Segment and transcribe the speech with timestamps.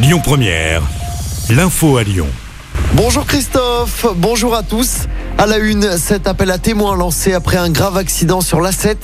[0.00, 0.82] Lyon Première,
[1.50, 2.28] l'info à Lyon.
[2.94, 5.08] Bonjour Christophe, bonjour à tous.
[5.40, 8.96] À la une, cet appel à témoins lancé après un grave accident sur l'A7.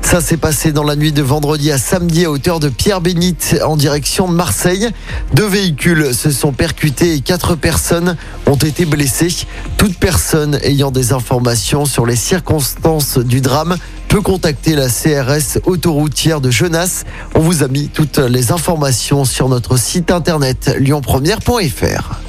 [0.00, 3.76] Ça s'est passé dans la nuit de vendredi à samedi à hauteur de Pierre-Bénite en
[3.76, 4.88] direction de Marseille.
[5.34, 9.44] Deux véhicules se sont percutés et quatre personnes ont été blessées.
[9.76, 13.76] Toute personne ayant des informations sur les circonstances du drame
[14.08, 17.04] peut contacter la CRS autoroutière de Genasse.
[17.34, 22.21] On vous a mis toutes les informations sur notre site internet lyonpremière.fr.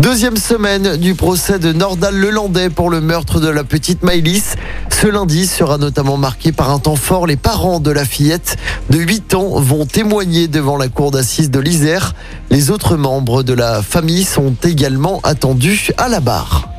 [0.00, 4.54] Deuxième semaine du procès de Nordal Lelandais pour le meurtre de la petite Maïlis.
[4.88, 7.26] Ce lundi sera notamment marqué par un temps fort.
[7.26, 8.56] Les parents de la fillette
[8.88, 12.14] de 8 ans vont témoigner devant la cour d'assises de l'Isère.
[12.48, 16.69] Les autres membres de la famille sont également attendus à la barre.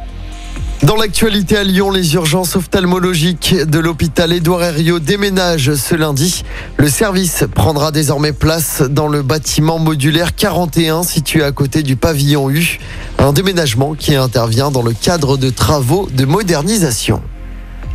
[0.84, 6.44] Dans l'actualité à Lyon, les urgences ophtalmologiques de l'hôpital Édouard Herriot déménagent ce lundi.
[6.78, 12.50] Le service prendra désormais place dans le bâtiment modulaire 41 situé à côté du pavillon
[12.50, 12.80] U.
[13.20, 17.22] Un déménagement qui intervient dans le cadre de travaux de modernisation.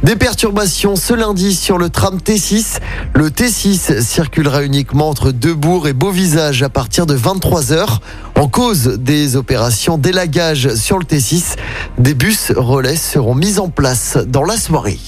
[0.07, 2.79] Des perturbations ce lundi sur le tram T6.
[3.15, 7.99] Le T6 circulera uniquement entre Debourg et Beauvisage à partir de 23h.
[8.37, 11.57] En cause des opérations d'élagage sur le T6,
[11.99, 15.01] des bus relais seront mis en place dans la soirée.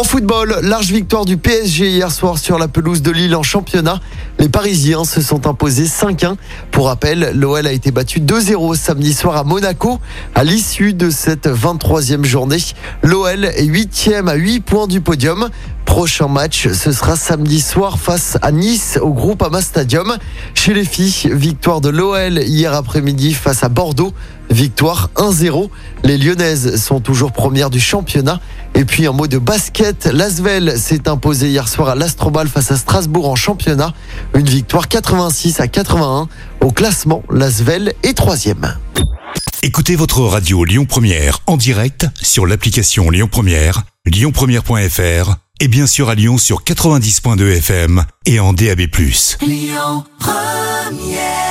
[0.00, 4.00] En football, large victoire du PSG hier soir sur la pelouse de Lille en championnat.
[4.38, 6.36] Les Parisiens se sont imposés 5-1.
[6.70, 10.00] Pour rappel, l'OL a été battu 2-0 samedi soir à Monaco.
[10.34, 12.56] À l'issue de cette 23e journée,
[13.02, 15.50] l'OL est 8e à 8 points du podium.
[15.84, 20.16] Prochain match, ce sera samedi soir face à Nice au groupe Ama Stadium.
[20.54, 24.14] Chez les filles, victoire de l'OL hier après-midi face à Bordeaux.
[24.50, 25.68] Victoire 1-0.
[26.04, 28.40] Les Lyonnaises sont toujours premières du championnat.
[28.74, 32.76] Et puis en mot de basket, l'Asvel s'est imposé hier soir à l'Astrobal face à
[32.76, 33.92] Strasbourg en championnat.
[34.34, 36.28] Une victoire 86 à 81.
[36.60, 38.76] Au classement, l'Asvel est troisième.
[39.62, 46.08] Écoutez votre radio Lyon Première en direct sur l'application Lyon Première, lyonpremière.fr et bien sûr
[46.08, 48.80] à Lyon sur 90.2 FM et en DAB+.
[49.42, 51.49] Lyon Première